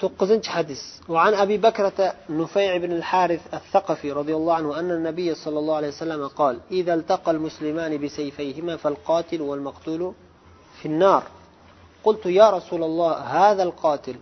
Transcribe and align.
توقزنش 0.00 0.48
حديث. 0.48 0.82
وعن 1.08 1.34
أبي 1.34 1.56
بكرة 1.58 2.14
نفيع 2.30 2.76
بن 2.76 2.92
الحارث 2.92 3.54
الثقفي 3.54 4.12
رضي 4.12 4.34
الله 4.34 4.54
عنه 4.54 4.78
أن 4.78 4.90
النبي 4.90 5.34
صلى 5.34 5.58
الله 5.58 5.76
عليه 5.76 5.88
وسلم 5.88 6.28
قال 6.28 6.60
إذا 6.70 6.94
التقى 6.94 7.30
المسلمان 7.30 7.98
بسيفيهما 7.98 8.76
فالقاتل 8.76 9.40
والمقتول 9.40 10.12
في 10.82 10.86
النار. 10.88 11.22
قلت 12.04 12.26
يا 12.26 12.50
رسول 12.50 12.82
الله 12.82 13.12
هذا 13.12 13.62
القاتل 13.62 14.16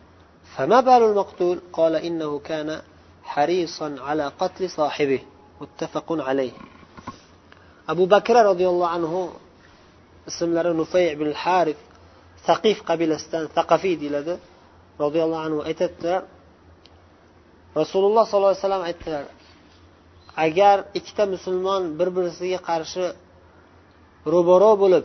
فما 0.57 0.81
بال 0.81 1.03
المقتول؟ 1.03 1.61
قال 1.73 1.97
إنه 1.97 2.39
كان 2.39 2.81
حريصا 3.23 3.97
على 4.01 4.33
قتل 4.41 4.71
صاحبه. 4.71 5.21
متفق 5.61 6.13
عليه. 6.13 6.53
أبو 7.89 8.07
بكر 8.07 8.47
رضي 8.47 8.69
الله 8.69 8.89
عنه 8.89 9.31
ismlari 10.31 10.73
nufay 10.81 11.07
ibn 11.17 11.29
harif 11.45 11.79
saqif 12.49 12.79
qabilasidan 12.89 13.45
saqafiy 13.57 13.95
deyiladi 14.03 14.35
roziyallohu 15.03 15.43
anhu 15.49 15.61
aytadilar 15.71 16.21
rasululloh 17.81 18.25
sollallohu 18.31 18.53
alayhi 18.53 18.65
vasallam 18.65 18.85
aytdilar 18.91 19.25
agar 20.47 20.77
ikkita 20.99 21.25
musulmon 21.35 21.83
bir 21.99 22.09
birisiga 22.17 22.59
qarshi 22.69 23.05
ro'baro 24.33 24.73
bo'lib 24.83 25.05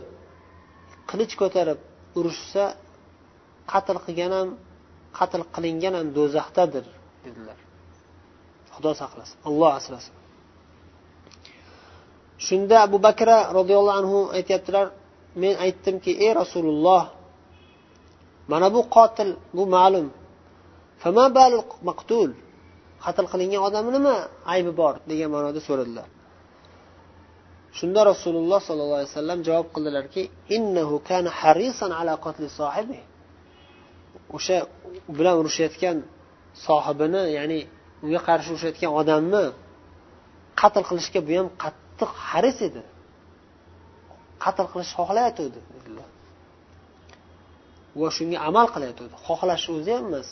qilich 1.10 1.34
ko'tarib 1.40 1.78
urushsa 2.18 2.64
qatl 3.72 3.96
qilgan 4.06 4.32
ham 4.38 4.48
qatl 5.18 5.42
qilingan 5.54 5.94
ham 5.98 6.06
do'zaxdadir 6.16 6.84
dedilar. 7.24 7.58
Xudo 8.74 8.92
saqlasin 9.00 9.36
alloh 9.48 9.70
asrasin. 9.80 10.14
Shunda 12.46 12.76
abu 12.86 12.98
bakra 13.06 13.36
roziyallohu 13.58 13.98
anhu 14.02 14.18
aytyaptilar 14.38 14.86
men 15.42 15.54
aytdimki 15.64 16.12
ey 16.24 16.32
rasululloh 16.40 17.02
mana 18.52 18.66
bu 18.74 18.80
qotil 18.96 19.30
bu 19.56 19.64
ma'lum. 19.76 20.06
Maqtul? 21.90 22.30
Qatl 23.04 23.26
qilingan 23.32 23.62
odamni 23.68 23.90
nima? 23.96 24.16
Aybi 24.54 24.72
bor 24.80 24.94
degan 25.10 25.28
ma'noda 25.34 25.60
so'radilar. 25.68 26.06
Shunda 27.78 28.00
rasululloh 28.10 28.60
sollallohu 28.68 28.98
alayhi 29.00 29.12
vasallam 29.12 29.40
javob 29.48 29.68
qildilarki 29.74 30.22
innahu 30.56 30.94
kana 31.08 31.30
harisan 31.40 31.90
ala 32.00 32.14
qatli 32.26 32.46
sohibi 32.60 33.00
o'sha 34.36 34.56
bilan 35.18 35.34
urushayotgan 35.40 35.96
sohibini 36.66 37.22
ya'ni 37.38 37.60
unga 38.04 38.20
qarshi 38.28 38.48
urushayotgan 38.52 38.90
odamni 39.00 39.44
qatl 40.60 40.82
qilishga 40.88 41.20
bu 41.28 41.32
ham 41.38 41.48
qattiq 41.62 42.10
haris 42.28 42.58
edi. 42.68 42.82
Qatl 44.44 44.66
qilishni 44.72 44.94
xohlayotgandi 44.98 45.60
dedilar. 45.74 46.08
Va 48.00 48.08
shunga 48.16 48.38
amal 48.48 48.66
qilayotgandi. 48.74 49.14
Xohlash 49.26 49.66
o'zi 49.74 49.92
ham 49.96 50.06
emas. 50.10 50.30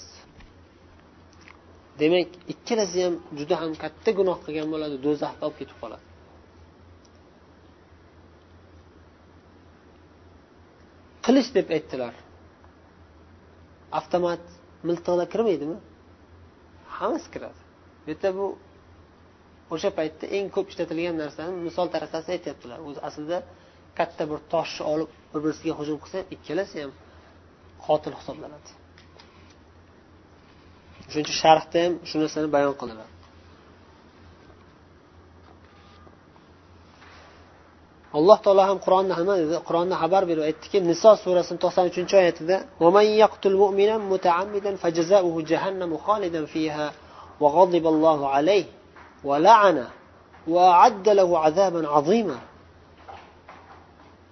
Demak 2.01 2.31
ikkalasi 2.53 2.99
ham 3.05 3.15
juda 3.39 3.57
ham 3.63 3.73
katta 3.83 4.11
gunoh 4.19 4.39
qilgan 4.45 4.69
bo'ladi 4.75 4.97
do'zaxga 5.07 5.43
olib 5.47 5.59
ketib 5.61 5.79
qoladi. 5.83 6.05
Qilich 11.27 11.49
deb 11.57 11.69
aytdilar. 11.77 12.15
Avtomat 13.99 14.43
miltiqlar 14.89 15.29
kirmaydimi? 15.35 15.79
Hammasi 16.97 17.29
kiradi. 17.35 17.61
Bu 18.05 18.09
yerda 18.13 18.31
bu 18.39 18.47
o'sha 19.75 19.91
paytda 19.99 20.25
eng 20.37 20.47
ko'p 20.55 20.67
ishlatilgan 20.73 21.17
narsani 21.23 21.53
misol 21.69 21.87
tariqasida 21.95 22.33
aytyaptilar. 22.37 22.79
O'zi 22.89 23.01
aslida 23.09 23.39
katta 23.99 24.23
bir 24.31 24.41
toshni 24.53 24.85
olib 24.93 25.11
bir 25.33 25.41
birisiga 25.45 25.75
hujum 25.81 25.99
qilsa 26.03 26.19
ikkalasi 26.35 26.77
ham 26.83 26.93
qotil 27.87 28.15
hisoblanadi 28.21 28.71
shuning 31.11 31.27
uchun 31.27 31.37
sharhda 31.43 31.79
ham 31.85 31.93
shu 32.09 32.15
narsani 32.23 32.49
bayon 32.57 32.75
qildilar 32.81 33.09
alloh 38.19 38.39
taolo 38.45 38.63
ham 38.71 38.79
qur'onda 38.85 39.15
nima 39.21 39.35
dedi 39.42 39.57
qur'onda 39.69 39.95
xabar 40.03 40.23
berib 40.31 40.42
aytdiki 40.51 40.79
niso 40.91 41.11
surasini 41.25 41.59
to'qson 41.65 41.85
uchinchi 41.91 42.15
oyatida 42.23 42.57
وغضب 47.42 47.85
الله 47.87 48.29
عليه 48.29 48.65
ولعنه 49.25 49.89
وأعد 50.48 51.09
له 51.09 51.39
عذابا 51.39 51.89
عظيما 51.89 52.39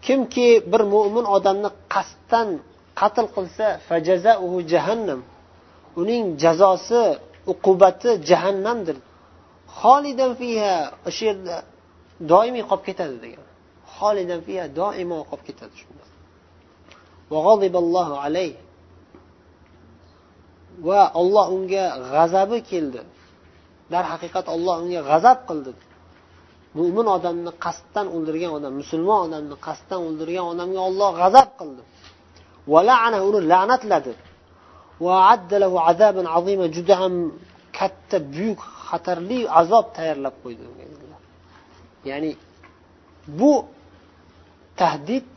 kimki 0.07 0.65
bir 0.73 0.81
mo'min 0.93 1.25
odamni 1.37 1.71
qasddan 1.93 2.49
qatl 3.01 3.27
qilsa 3.37 3.67
fajazauhu 3.89 4.59
jahannam. 4.73 5.21
Uning 6.01 6.25
jazosi 6.43 7.03
uqubati 7.53 8.11
jahannamdir. 8.31 8.97
Xolidan 9.81 10.31
fiha 10.41 10.75
o'sha 11.09 11.23
yerda 11.29 11.57
doimiy 12.33 12.65
qolib 12.71 12.85
ketadi 12.89 13.17
degan. 13.25 13.47
Xolidan 13.97 14.41
fiha 14.47 14.65
doimo 14.81 15.19
qolib 15.31 15.45
ketadi 15.49 15.75
shunda 15.81 16.05
va 20.89 21.03
olloh 21.21 21.47
unga 21.57 21.85
g'azabi 22.15 22.59
keldi. 22.71 23.01
Darhaqiqat 23.93 24.47
olloh 24.55 24.77
unga 24.85 25.01
g'azab 25.11 25.39
qildi. 25.49 25.73
Mo'min 26.79 27.07
odamni 27.17 27.53
qasddan 27.65 28.07
o'ldirgan 28.15 28.53
odam 28.59 28.73
musulmon 28.81 29.21
odamni 29.27 29.57
qasddan 29.67 30.01
o'ldirgan 30.09 30.47
odamga 30.53 30.81
olloh 30.89 31.11
g'azab 31.23 31.49
qildi. 31.61 31.83
Uni 33.29 33.41
la'natladi 33.53 34.13
juda 36.77 36.95
ham 37.03 37.15
katta 37.79 38.17
buyuk 38.35 38.61
xatarli 38.89 39.39
azob 39.61 39.87
tayyorlab 39.97 40.35
qo'ydi 40.43 40.65
ya'ni 42.11 42.31
bu 43.39 43.53
tahdid 44.81 45.29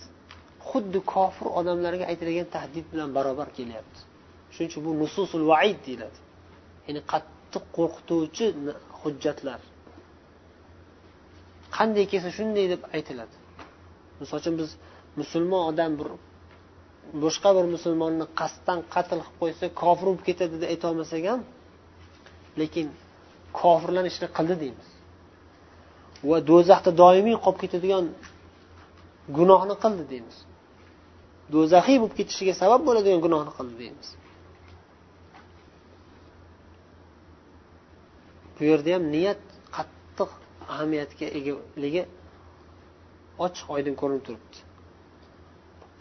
xuddi 0.70 1.00
kofir 1.14 1.48
odamlarga 1.60 2.06
aytilgan 2.12 2.48
tahdid 2.56 2.86
bilan 2.92 3.10
barobar 3.18 3.48
kelyapti 3.58 4.00
shuning 4.54 4.70
uchun 4.72 4.82
bu 4.88 4.92
nususul 5.02 5.44
vaid 5.52 5.78
deyiladi 5.86 6.20
ya'ni 6.88 7.02
qattiq 7.12 7.64
qo'rqituvchi 7.78 8.46
hujjatlar 9.02 9.60
qanday 11.78 12.06
kelsa 12.12 12.30
shunday 12.38 12.66
deb 12.74 12.82
aytiladi 12.96 13.36
misol 14.20 14.38
uchun 14.42 14.56
biz 14.62 14.70
musulmon 15.20 15.62
odam 15.72 15.92
bir 16.00 16.08
boshqa 17.24 17.50
bir 17.58 17.66
musulmonni 17.76 18.26
qasddan 18.40 18.80
qatl 18.94 19.20
qilib 19.20 19.36
qo'ysa 19.42 19.66
kofir 19.82 20.06
bo'lib 20.10 20.24
ketadi 20.30 20.56
deb 20.62 20.70
aytolmasak 20.74 21.24
ham 21.32 21.42
lekin 22.62 22.88
kofirlarni 23.60 24.10
ishini 24.14 24.30
qildi 24.38 24.56
deymiz. 24.64 24.88
Va 26.30 26.38
do'zaxda 26.50 26.92
doimiy 27.02 27.38
qolib 27.46 27.60
ketadigan 27.64 28.06
gunohni 29.38 29.76
qildi 29.84 30.04
deymiz. 30.12 30.38
Do'zaxiy 31.54 31.98
bo'lib 32.02 32.16
ketishiga 32.20 32.54
sabab 32.62 32.82
bo'ladigan 32.88 33.20
gunohni 33.26 33.52
qildi 33.58 33.76
deymiz. 33.84 34.10
Bu 38.56 38.62
yerda 38.72 38.90
ham 38.96 39.04
niyat 39.16 39.42
qattiq 39.76 40.30
ahamiyatga 40.74 41.28
egaligi 41.40 42.04
ochiq 43.46 43.68
oydin 43.76 43.96
ko'rinib 44.02 44.24
turibdi. 44.28 44.58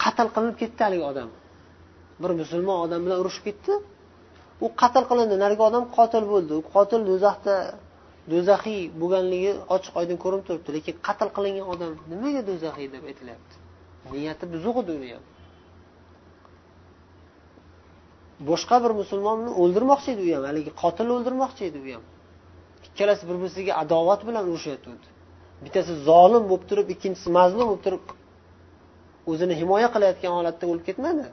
Qatl 0.03 0.29
qilinib 0.35 0.57
ketdi 0.63 0.81
haligi 0.87 1.05
odam. 1.13 1.31
Bir 2.23 2.31
musulmon 2.41 2.79
odam 2.87 3.01
bilan 3.05 3.19
urushib 3.23 3.45
ketdi. 3.49 3.73
U 4.65 4.67
qatl 4.81 5.05
qilindi. 5.11 5.35
Narigi 5.45 5.63
odam 5.71 5.85
qotil 5.97 6.25
bo'ldi. 6.33 6.53
U 6.61 6.63
qotil 6.75 7.01
do'zaxda 7.11 7.57
do'zaxiy 8.33 8.81
bo'lganligi 9.01 9.53
ochiq 9.75 9.93
oydin 10.01 10.17
ko'rinib 10.25 10.45
turibdi. 10.49 10.71
Lekin 10.77 10.95
qatl 11.07 11.29
qilingan 11.37 11.67
odam 11.75 11.93
nimaga 12.13 12.43
do'zaxiy 12.51 12.89
deb 12.95 13.05
aytilyapti? 13.11 13.55
Niyati 14.15 14.45
buzuq 14.55 14.77
edi 14.83 14.93
uni 14.99 15.09
ham. 15.15 15.25
Boshqa 18.51 18.77
bir 18.85 18.93
musulmonni 19.01 19.51
o'ldirmoqchi 19.63 20.09
edi 20.15 20.23
u 20.29 20.31
ham. 20.37 20.45
Haligi 20.51 20.73
qotilni 20.83 21.13
o'ldirmoqchi 21.19 21.63
edi 21.71 21.79
u 21.87 21.89
ham. 21.95 22.05
Ikkalasi 22.89 23.23
bir 23.29 23.37
birisiga 23.43 23.73
adovat 23.83 24.21
bilan 24.29 24.45
urushyotgandi 24.51 25.09
bittasi 25.65 25.93
zolim 26.09 26.45
bo'lib 26.51 26.65
turib 26.71 26.89
ikkinchisi 26.95 27.29
mazlum 27.39 27.67
bo'lib 27.71 27.83
turib 27.87 28.03
o'zini 29.31 29.55
himoya 29.61 29.89
qilayotgan 29.95 30.33
holatda 30.39 30.65
o'lib 30.71 30.85
ketmadi. 30.89 31.25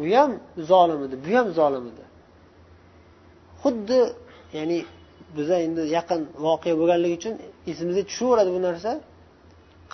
U 0.00 0.02
ham 0.14 0.30
zolim 0.70 1.00
edi 1.06 1.16
bu 1.24 1.30
ham 1.38 1.48
zolim 1.58 1.84
edi. 1.90 2.04
Xuddi 3.62 4.00
ya'ni 4.56 4.78
biza 5.36 5.56
endi 5.66 5.82
yaqin 5.96 6.20
voqea 6.46 6.74
bo'lganligi 6.80 7.14
uchun 7.20 7.34
esimizga 7.70 8.02
tushaveradi 8.10 8.50
bu 8.56 8.60
narsa. 8.68 8.90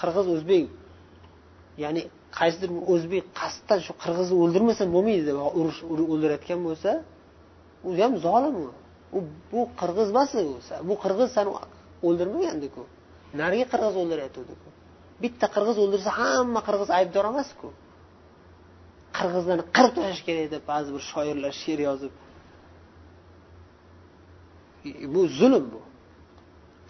Qirg'iz 0.01 0.27
o'zbek 0.35 0.65
ya'ni 1.85 2.03
qaysidir 2.39 2.71
o'zbek 2.93 3.25
qasddan 3.41 3.79
shu 3.87 3.93
qirg'izni 4.03 4.37
o'ldirmasam 4.43 4.89
bo'lmaydi 4.95 5.23
deb 5.29 5.39
urush 5.61 5.81
o'ldirayotgan 6.13 6.61
bo'lsa 6.69 6.91
u 7.89 7.91
ham 8.01 8.13
zolim 8.27 8.55
u. 8.65 8.67
U 9.17 9.19
bu 9.51 9.61
qirg'iz 9.81 10.09
emas 10.15 10.31
bu 10.89 10.95
qirg'iz 11.05 11.29
sani 11.37 11.51
o'ldirmagandiku. 12.07 12.83
Narigi 13.41 13.65
qirg'iz 13.73 13.95
o'ldirayotgandiku. 14.03 14.69
Bitta 15.23 15.47
qirg'iz 15.55 15.77
o'ldirsa 15.85 16.11
hamma 16.21 16.61
qirg'iz 16.69 16.91
aybdor 16.99 17.25
emasku. 17.33 17.69
Qirg'izlarni 19.19 19.65
qirib 19.77 19.93
tashlash 19.97 20.23
kerak 20.29 20.49
deb 20.55 20.63
ba'zi 20.73 20.89
bir 20.97 21.03
shoirlar 21.11 21.53
she'r 21.63 21.81
yozib. 21.89 22.13
E, 24.87 24.91
bu 25.15 25.23
zulm 25.39 25.65
bu. 25.73 25.81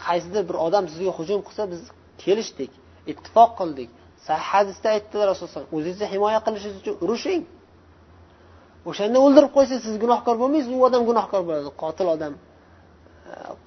Qaysidir 0.05 0.43
bir 0.49 0.57
odam 0.67 0.85
sizga 0.93 1.11
hujum 1.19 1.39
qilsa 1.47 1.63
biz 1.73 1.81
kelishdik 2.23 2.71
ittifoq 3.11 3.51
qildik. 3.59 3.89
Sahih 4.25 4.47
hadisda 4.53 4.87
aytdilar 4.95 5.25
rasululloh 5.31 5.73
o'zingizni 5.77 6.07
himoya 6.13 6.39
qilishingiz 6.45 6.77
uchun 6.83 6.95
urushing. 7.03 7.43
O'shanda 8.89 9.17
o'ldirib 9.25 9.51
qo'ysa 9.57 9.75
siz 9.85 9.95
gunohkor 10.03 10.35
bo'lmaysiz 10.41 10.71
u 10.77 10.79
odam 10.87 11.01
gunohkor 11.09 11.41
bo'ladi 11.47 11.69
qotil 11.83 12.07
odam. 12.15 12.33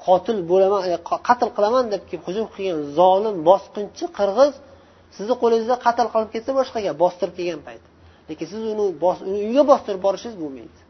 Qotil 0.07 0.39
bo'laman 0.51 0.81
e, 0.89 0.97
qatl 1.29 1.49
qilaman 1.57 1.85
deb 1.93 2.03
kelib 2.09 2.23
hujum 2.29 2.47
qilgan 2.55 2.79
zolim 2.99 3.37
bosqinchi 3.49 4.07
qirg'iz 4.19 4.55
sizni 5.17 5.35
qo'lingizda 5.43 5.77
qatl 5.87 6.07
qilib 6.13 6.31
ketsa 6.35 6.51
boshqa 6.61 6.79
gap 6.87 6.97
bostirib 7.05 7.35
kelgan 7.39 7.61
payt. 7.69 7.85
Lekin 8.29 8.47
siz 8.53 8.61
uni 8.73 8.85
uni 9.31 9.39
uyga 9.49 9.65
bostirib 9.73 10.03
borishingiz 10.07 10.37
bo'lmaydi. 10.43 10.81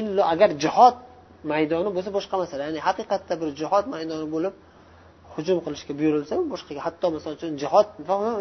Illo 0.00 0.22
agar 0.32 0.50
jihod 0.62 0.96
maydoni 1.52 1.90
bo'lsa 1.96 2.10
boshqa 2.18 2.34
masala. 2.42 2.62
Ya'ni 2.68 2.80
haqiqatda 2.88 3.34
bir 3.40 3.48
jihod 3.60 3.84
maydoni 3.94 4.26
bo'lib 4.34 4.54
hujum 5.34 5.58
qilishga 5.64 5.92
buyurilsa 6.00 6.34
boshqaga. 6.52 6.80
Hatto 6.86 7.06
misol 7.16 7.32
uchun 7.38 7.50
jihod 7.62 7.88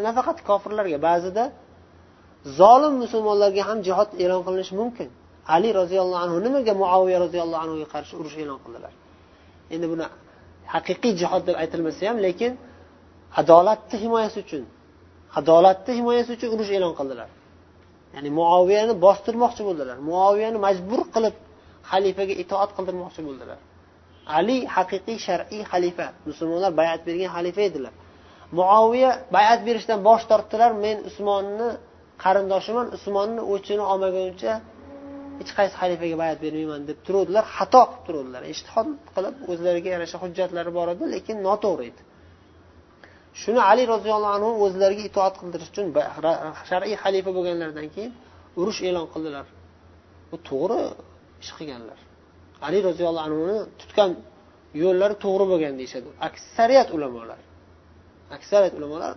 nafaqat 0.08 0.38
kofirlarga 0.50 1.00
ba'zida 1.08 1.44
zolim 2.60 2.94
musulmonlarga 3.04 3.64
ham 3.70 3.78
jihod 3.88 4.10
e'lon 4.24 4.42
qilinishi 4.46 4.74
mumkin. 4.82 5.10
Ali 5.56 5.70
roziyallohu 5.80 6.22
anhu 6.26 6.38
nimaga 6.46 6.74
muaviya 6.82 7.18
roziyallohu 7.26 7.62
anhuga 7.66 7.88
qarshi 7.94 8.14
urush 8.20 8.36
e'lon 8.44 8.60
qildilar? 8.66 8.94
Endi 9.74 9.86
buni 9.92 10.06
haqiqiy 10.74 11.14
jihod 11.22 11.44
deb 11.48 11.56
aytilmasa 11.64 12.02
ham 12.10 12.18
lekin 12.26 12.52
adolatni 13.42 13.96
himoyasi 14.04 14.38
uchun 14.46 14.64
adolatni 15.40 15.92
himoyasi 16.00 16.30
uchun 16.38 16.50
urush 16.56 16.72
e'lon 16.78 16.94
qildilar. 17.00 17.30
Ya'ni 18.16 18.30
muoviyani 18.40 18.94
bostirmoqchi 19.06 19.62
bo'ldilar. 19.68 19.98
Muoviyani 20.10 20.60
majbur 20.66 21.02
qilib 21.16 21.36
xalifaga 21.92 22.34
itoat 22.44 22.72
qildirmoqchi 22.78 23.22
bo'ldilar. 23.28 23.60
Ali 24.38 24.58
haqiqiy 24.76 25.18
shar'iy 25.28 25.64
xalifa 25.72 26.08
musulmonlar 26.30 26.72
bayat 26.82 27.02
bergan 27.08 27.30
xalifa 27.36 27.62
edilar. 27.70 27.94
Muoviya 28.60 29.12
bayat 29.38 29.60
berishdan 29.68 30.00
bosh 30.08 30.24
tortdilar. 30.32 30.72
Men 30.86 30.98
usmonni 31.10 31.70
qarindoshiman 32.24 32.88
usmonni 32.98 33.42
o'chini 33.54 33.84
olmaguncha 33.92 34.54
hech 35.40 35.52
qaysi 35.58 35.76
xalifaga 35.82 36.18
bayat 36.24 36.38
bermayman 36.46 36.82
deb 36.90 36.98
turuvdilar 37.08 37.46
xato 37.56 37.82
qilib 37.90 38.04
turuvdilar. 38.08 38.42
Ishtihod 38.54 38.88
qilib 39.16 39.36
o'zlariga 39.52 39.90
yarasha 39.96 40.18
hujjatlari 40.24 40.72
bor 40.78 40.88
edi 40.94 41.04
lekin 41.16 41.38
noto'g'ri 41.48 41.84
edi. 41.92 42.02
Shuni 43.42 43.62
ali 43.72 43.84
roziyallohu 43.94 44.34
anhu 44.38 44.50
o'zlariga 44.66 45.04
itoat 45.10 45.36
qildirish 45.42 45.70
uchun 45.74 45.86
shar'iy 46.70 46.96
xalifa 47.04 47.32
bo'lganlaridan 47.38 47.88
keyin 47.96 48.12
urush 48.60 48.80
e'lon 48.90 49.08
qildilar. 49.14 49.46
Bu 50.32 50.36
to'g'ri 50.50 50.82
ish 51.44 51.52
qilganlar. 51.58 52.00
Ali 52.68 52.80
roziyallohu 52.88 53.26
anhuni 53.30 53.58
tutgan 53.82 54.12
yo'llari 54.84 55.16
to'g'ri 55.26 55.46
bo'lgan 55.52 55.74
deyishadi. 55.80 56.08
Aksariyat 56.28 56.90
ulamolar 56.98 57.40
aksariyat 58.36 58.74
ulamolar 58.80 59.14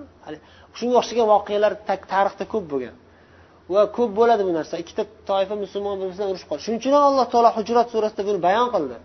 shunga 0.79 0.97
o'xshagan 1.01 1.27
voqealar 1.35 1.73
tarixda 2.13 2.45
ko'p 2.53 2.65
bo'lgan. 2.73 2.97
Va 3.73 3.83
ko'p 3.97 4.11
bo'ladi 4.19 4.43
bu 4.49 4.53
narsa. 4.59 4.75
Ikkita 4.83 5.03
toifa 5.31 5.55
musulmon 5.65 5.95
bir 6.01 6.05
birisidan 6.07 6.29
urushib 6.33 6.49
qoladi 6.51 6.65
shuning 6.67 6.81
uchun 6.83 6.93
ham 6.97 7.05
alloh 7.11 7.27
taolo 7.33 7.51
hujrat 7.59 7.89
surasida 7.95 8.23
buni 8.29 8.39
bayon 8.49 8.69
qildi. 8.75 8.97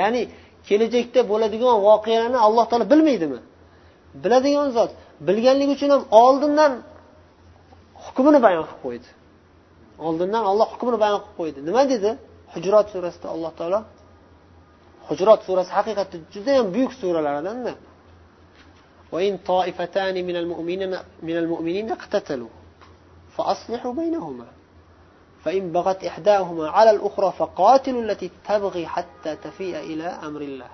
Ya'ni 0.00 0.22
kelajakda 0.68 1.20
bo'ladigan 1.32 1.76
voqealarni 1.88 2.38
alloh 2.46 2.64
taolo 2.70 2.84
bilmaydimi? 2.92 3.38
Biladigan 4.22 4.68
zot 4.76 4.90
bilganligi 5.28 5.72
uchun 5.76 5.90
ham 5.94 6.02
oldindan 6.22 6.72
hukmini 8.04 8.38
bayon 8.46 8.64
qilib 8.68 8.80
qo'ydi. 8.86 9.08
Oldindan 10.06 10.42
olloh 10.50 10.68
hukmini 10.72 10.98
bayon 11.04 11.20
qilib 11.24 11.36
qo'ydi. 11.40 11.58
Nima 11.68 11.82
dedi? 11.92 12.10
Hujrot 12.54 12.86
surasida 12.94 13.26
alloh 13.34 13.52
taolo 13.60 13.80
hujrot 15.08 15.40
surasi 15.46 15.70
haqiqatda 15.78 16.16
judayam 16.34 16.66
buyuk 16.74 16.92
suralardanda 17.00 17.72
فأصلحوا 23.38 23.92
بينهما. 23.92 24.46
فإن 25.44 25.72
بغت 25.72 26.04
إحداهما 26.04 26.68
على 26.70 26.90
الأخرى 26.90 27.32
فقاتلوا 27.38 28.02
التي 28.02 28.30
تبغي 28.48 28.86
حتى 28.86 29.36
تفيء 29.36 29.76
إلى 29.78 30.04
أمر 30.06 30.40
الله. 30.40 30.68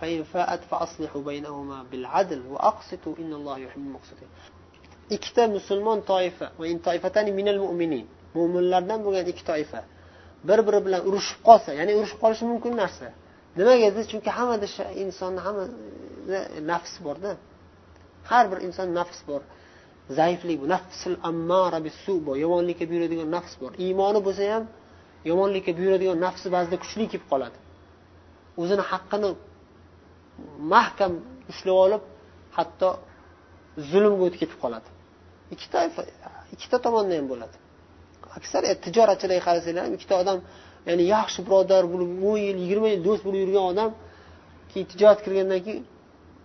فإن 0.00 0.22
فاءت 0.22 0.60
فأصلحوا 0.70 1.22
بينهما 1.22 1.82
بالعدل 1.90 2.42
وأقسطوا 2.50 3.14
إن 3.18 3.32
الله 3.32 3.58
يحب 3.58 3.80
المقسطين. 3.80 4.28
إكتا 5.12 5.46
مسلمون 5.46 6.00
طائفة 6.00 6.50
وإن 6.58 6.78
طائفتان 6.78 7.36
من 7.36 7.48
المؤمنين 7.48 8.06
مؤمن 8.34 8.70
لردن 8.70 9.02
بغن 9.02 9.14
إكتا 9.16 9.46
طائفة. 9.46 9.82
بربر 10.44 10.78
بلا 10.78 10.98
أرش 11.06 11.36
قاسة 11.44 11.72
يعني 11.72 11.94
أرش 12.00 12.14
قاسة 12.14 12.46
ممكن 12.46 12.76
نرسة 12.76 13.10
نما 13.56 13.74
يزيز 13.74 14.08
شنك 14.08 14.28
حمد 14.28 14.68
الإنسان 14.80 15.40
حمد 15.40 15.72
نفس 16.58 16.98
برده 17.04 17.36
هربر 18.26 18.56
الإنسان 18.56 18.94
نفس 18.94 19.24
برده 19.28 19.44
zaiflik 20.18 20.58
bu. 20.62 20.68
Nafsil 20.68 21.16
ammara 21.30 21.84
bisu 21.84 22.26
bor. 22.26 22.36
Yomonlikka 22.44 22.84
buyuradigan 22.90 23.28
nafs 23.36 23.52
bor. 23.60 23.72
Iymoni 23.84 24.20
bo'lsa 24.26 24.42
ham 24.54 24.64
yomonlikka 25.30 25.72
buyuradigan 25.78 26.18
nafsi 26.26 26.46
ba'zida 26.56 26.76
kuchli 26.82 27.04
kelib 27.12 27.26
qoladi. 27.32 27.58
O'zini 28.62 28.84
haqqini 28.90 29.30
mahkam 30.74 31.12
ushlab 31.50 31.76
olib 31.84 32.02
hatto 32.56 32.88
zulmga 33.90 34.22
o'tib 34.26 34.38
ketib 34.42 34.58
qoladi. 34.64 34.88
Ikkita 35.54 35.78
ikkita 36.54 36.76
tomonda 36.86 37.14
ham 37.18 37.26
bo'ladi. 37.32 37.56
Aksariyat 38.38 38.78
tijoratchilarga 38.86 39.42
qarasanglar 39.48 39.82
ham 39.86 39.94
ikkita 39.98 40.14
odam 40.22 40.38
ya'ni 40.88 41.04
yaxshi 41.14 41.40
birodar 41.46 41.82
bo'lib 41.92 42.10
o'n 42.28 42.38
yil 42.46 42.56
yigirma 42.64 42.88
yil 42.94 43.02
do'st 43.08 43.22
bo'lib 43.26 43.40
yurgan 43.44 43.64
odam 43.72 43.90
keyin 44.70 44.86
tijorat 44.92 45.20
kirgandan 45.24 45.60
keyin 45.66 45.84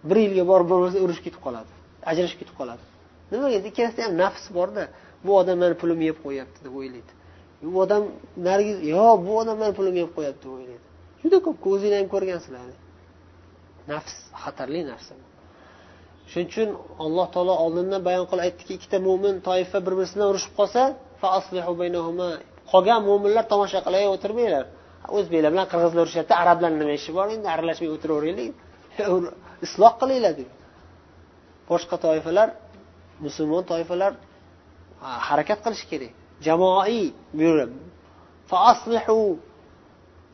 bir 0.10 0.18
yilga 0.26 0.44
borib 0.52 0.68
bo'lmasa 0.72 0.98
urushib 1.06 1.24
ketib 1.28 1.42
qoladi 1.46 1.72
ajrashib 2.12 2.40
ketib 2.42 2.56
qoladi. 2.60 2.84
Nimaga 3.32 3.58
ikkalasida 3.72 4.04
ham 4.08 4.14
nafs 4.24 4.44
borda. 4.58 4.84
Bu 5.26 5.32
odam 5.42 5.58
mani 5.64 5.76
pulimni 5.82 6.06
yeb 6.12 6.20
qo'yyapti 6.26 6.60
deb 6.66 6.74
o'ylaydi. 6.80 7.12
Bu 7.74 7.78
odam 7.86 8.04
narigi 8.48 8.74
yo 8.96 9.06
bu 9.26 9.32
odam 9.42 9.58
mani 9.64 9.74
pulimni 9.80 10.00
yeb 10.06 10.12
qo'yapti 10.18 10.44
deb 10.46 10.54
o'ylaydi. 10.58 10.86
Juda 11.22 11.38
ko'p 11.46 11.58
o'zinglar 11.74 12.00
ham 12.02 12.10
ko'rgansizlar 12.14 12.62
nafs 13.92 14.16
xatarli 14.44 14.82
narsa 14.92 15.14
shuning 16.32 16.50
uchun 16.52 16.70
alloh 17.06 17.28
taolo 17.34 17.54
oldindan 17.66 18.02
bayon 18.08 18.26
qilib 18.30 18.44
aytdiki 18.48 18.74
ikkita 18.78 18.98
mo'min 19.08 19.36
toifa 19.48 19.78
bir 19.86 19.94
birisidan 19.98 20.28
urushib 20.32 20.54
qolsa 20.60 20.82
qolgan 22.72 23.02
mo'minlar 23.10 23.46
tomosha 23.52 23.80
qilay 23.88 24.04
o'tirmanglar. 24.14 24.66
O'zbeklar 25.18 25.52
bilan 25.56 25.68
qirg'izlar 25.72 26.02
urushyapti 26.06 26.34
arablarni 26.44 26.78
nima 26.82 26.94
ishi 27.00 27.12
bor 27.18 27.28
endi 27.36 27.48
aralashmay 27.56 27.90
o'tiraveringlar 27.96 28.50
isloh 29.66 29.94
qilinglar 30.02 30.34
deb 30.40 30.50
boshqa 31.72 31.96
toifalar 32.06 32.50
musulmon 33.26 33.64
toifalar 33.72 34.14
harakat 35.30 35.60
qilishi 35.66 35.86
kerak. 35.92 36.14
Jamoaviy 36.48 37.06
buyurib 37.38 37.72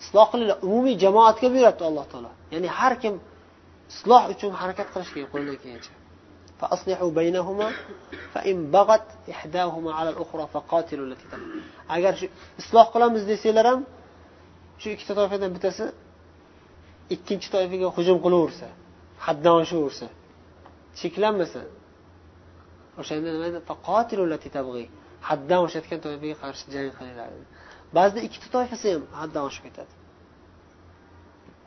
isloh 0.04 0.28
qilinglar. 0.32 0.58
Umumiy 0.68 0.96
jamoatga 1.04 1.48
buyuryapti 1.54 1.84
alloh 1.90 2.06
taolo. 2.12 2.32
Ya'ni 2.54 2.70
har 2.80 2.94
kim 3.02 3.16
isloh 3.92 4.24
uchun 4.34 4.52
harakat 4.62 4.88
qilish 4.94 5.12
kerak 5.16 5.30
qo'lidan 5.34 5.58
kelgancha 5.62 5.94
agar 11.96 12.14
shu 12.20 12.28
isloh 12.62 12.88
qilamiz 12.94 13.24
desanglar 13.32 13.66
ham 13.72 13.82
shu 14.82 14.88
ikkita 14.96 15.14
toifadan 15.20 15.50
bittasi 15.56 15.86
ikkinchi 17.16 17.48
toifaga 17.56 17.88
hujum 17.96 18.18
qilaversa 18.26 18.68
haddan 19.26 19.56
oshaversa 19.64 20.08
cheklanmasa 21.00 21.62
o'shanda 23.00 23.30
nima 23.36 23.48
deydi 23.54 24.90
haddan 25.30 25.60
oshayotgan 25.66 26.00
toifaga 26.06 26.36
qarshi 26.44 26.64
jang 26.76 26.90
qilinglar. 26.98 27.28
Ba'zida 27.98 28.20
ikkita 28.28 28.48
toifasi 28.56 28.88
ham 28.94 29.04
haddan 29.20 29.44
oshib 29.50 29.64
ketadi. 29.68 29.94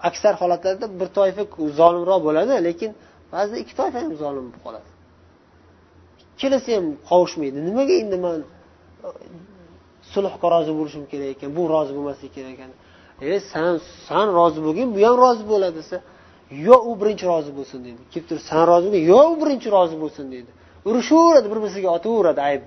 Aksar 0.09 0.35
holatlarda 0.43 0.87
bir 1.01 1.09
toifa 1.19 1.43
zolimroq 1.81 2.21
bo'ladi 2.29 2.53
lekin 2.69 2.91
ba'zida 3.35 3.57
ikki 3.63 3.75
toifa 3.81 3.99
ham 4.05 4.13
zolim 4.23 4.45
bo'lib 4.47 4.63
qoladi. 4.67 4.89
Ikkalasi 6.35 6.71
ham 6.77 6.87
qovushmaydi. 7.11 7.59
Nimaga 7.69 7.95
endi 8.03 8.17
man 8.25 8.39
e, 8.43 9.09
sulhga 10.13 10.47
rozi 10.55 10.73
bo'lishim 10.79 11.05
kerak 11.13 11.29
ekan 11.35 11.51
bu 11.57 11.63
rozi 11.75 11.93
bo'lmasligi 11.97 12.33
kerak 12.37 12.53
ekan? 12.57 12.71
E 13.31 13.41
san 13.53 13.73
san 14.09 14.27
rozi 14.39 14.61
bo'lgin 14.67 14.89
bu 14.95 14.99
ham 15.07 15.17
rozi 15.25 15.45
bo'ladi 15.53 15.75
desa 15.81 15.97
yo 16.69 16.77
u 16.91 16.93
birinchi 17.01 17.25
rozi 17.33 17.51
bo'lsin 17.59 17.79
deydi. 17.87 18.03
Kelib 18.13 18.27
turib 18.29 18.45
san 18.51 18.63
rozi 18.71 18.87
bo'lgin? 18.93 19.05
Yo 19.13 19.21
u 19.33 19.35
birinchi 19.43 19.69
rozi 19.77 19.97
bo'lsin 20.03 20.25
deydi. 20.35 20.51
Urishaveradi 20.89 21.47
bir 21.53 21.59
birisiga 21.63 21.89
otaveradi. 21.97 22.41
Ayb 22.49 22.63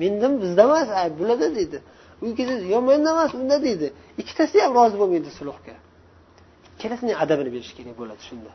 menda 0.00 0.26
bizda 0.42 0.62
emas 0.68 0.88
ayb 1.02 1.14
bularda 1.20 1.48
deydi. 1.58 1.78
U 2.22 2.26
kelsa 2.38 2.54
yo 2.74 2.78
menda 2.90 3.10
emas 3.14 3.32
unda 3.40 3.56
deydi. 3.66 3.86
Ikkitasi 4.20 4.56
ham 4.64 4.72
rozi 4.78 4.96
bo'lmaydi 5.02 5.30
sulhga. 5.38 5.74
Ikkalasining 6.74 7.16
adabini 7.24 7.50
berish 7.54 7.72
kerak 7.78 7.94
bo'ladi 8.00 8.22
shunda. 8.28 8.50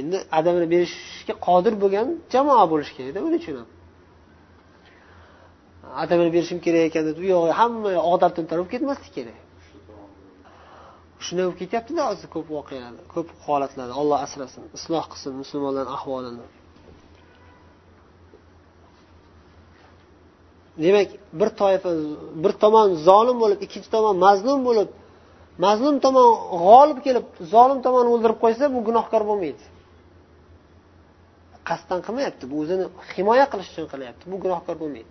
Endi 0.00 0.16
adabini 0.38 0.66
berishga 0.74 1.34
qodir 1.46 1.74
bo'lgan 1.82 2.08
jamoa 2.34 2.64
bo'lishi 2.72 2.92
kerakda 2.98 3.20
buning 3.24 3.40
uchun 3.42 3.56
ham. 3.60 3.68
Adabini 6.02 6.30
berishim 6.36 6.58
kerak 6.66 6.82
ekan 6.88 7.04
deb 7.08 7.18
u 7.22 7.26
yog'i 7.34 7.52
hamma 7.60 7.90
odatdan 8.12 8.44
tarab 8.50 8.66
ketmaslik 8.72 9.12
kerak. 9.18 9.38
Shunday 11.24 11.44
bo'lib 11.46 11.58
ketyaptida 11.62 12.02
hozir 12.08 12.28
ko'p 12.34 12.46
voqealar 12.56 13.04
ko'p 13.14 13.28
holatlarda 13.46 13.94
olloh 14.00 14.18
asrasin 14.26 14.62
isloh 14.78 15.04
qilsin 15.12 15.32
musulmonlarni 15.42 15.92
ahvolini. 15.98 16.46
Demak 20.84 21.08
bir 21.40 21.48
toifa 21.60 21.90
bir 22.42 22.52
tomon 22.62 22.86
zolim 23.08 23.36
bo'lib 23.42 23.58
ikkinchi 23.66 23.90
tomon 23.94 24.14
mazlum 24.26 24.60
bo'lib 24.68 24.88
mazlum 25.64 25.96
tomon 26.04 26.28
g'olib 26.66 26.98
kelib 27.06 27.24
zolim 27.54 27.78
tomonni 27.86 28.10
o'ldirib 28.14 28.38
qo'ysa 28.44 28.64
bu 28.74 28.78
gunohkor 28.88 29.22
bo'lmaydi. 29.30 29.64
Qasddan 31.68 32.00
qilmayapti 32.06 32.44
bu 32.50 32.56
o'zini 32.62 32.84
himoya 33.14 33.46
qilish 33.52 33.68
uchun 33.72 33.86
qilyapti 33.92 34.24
bu 34.32 34.36
gunohkor 34.44 34.76
bo'lmaydi. 34.82 35.10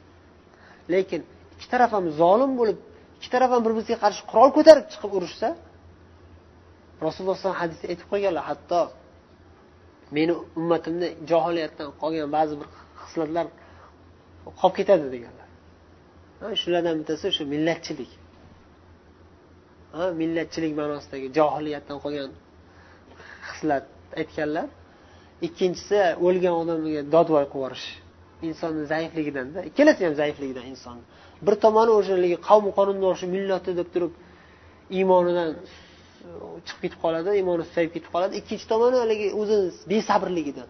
Lekin 0.94 1.22
ikki 1.56 1.68
taraf 1.74 1.92
ham 1.96 2.06
zolim 2.22 2.52
bo'lib 2.60 2.78
ikki 3.18 3.30
taraf 3.34 3.50
ham 3.54 3.62
bir 3.66 3.74
biriga 3.78 3.98
qarshi 4.04 4.22
qurol 4.32 4.50
ko'tarib 4.58 4.86
chiqib 4.92 5.12
urushsa 5.18 5.48
rasululloh 7.06 7.38
alayhi 7.42 7.60
hadisda 7.64 7.86
aytib 7.92 8.08
qo'yganlar 8.12 8.44
hatto 8.52 8.80
meni 10.18 10.34
ummatimni 10.60 11.10
johiliyatdan 11.32 11.90
qolgan 12.02 12.30
ba'zi 12.38 12.54
bir 12.60 12.68
xislatlar 13.02 13.46
qolib 14.60 14.76
ketadi 14.80 15.06
deganlar. 15.16 15.49
Shulardan 16.62 16.96
bittasi 17.00 17.28
shu 17.38 17.44
millatchilik. 17.54 18.12
Millatchilik 20.22 20.74
ma'nosidagi 20.82 21.28
johiliyatdan 21.38 21.98
qolgan 22.04 22.32
hislat 23.50 23.86
aytganlar. 24.22 24.68
Ikkinchisi 25.48 26.00
o'lgan 26.28 26.56
odamga 26.62 27.02
dodvoy 27.16 27.46
qilib 27.46 27.56
yuborish. 27.58 27.88
Insonni 28.48 28.84
zaifligidanda 28.94 29.60
ikkalasi 29.70 30.02
ham 30.08 30.16
zaifligidan 30.22 30.66
inson. 30.74 30.98
Bir 31.46 31.56
tomoni 31.66 31.92
o'shaligi 32.00 32.38
qavmi 32.50 32.72
qarindoshi 32.80 33.26
millati 33.36 33.72
deb 33.80 33.88
turib 33.94 34.14
iymonidan 34.98 35.50
chiqib 36.68 36.82
ketib 36.84 37.00
qoladi 37.06 37.30
iymoni 37.40 37.64
susayib 37.70 37.92
ketib 37.96 38.12
qoladi. 38.16 38.34
Ikkinchi 38.42 38.66
tomoni 38.74 38.98
haligi 39.04 39.28
o'zini 39.42 39.68
besabrligidan 39.92 40.70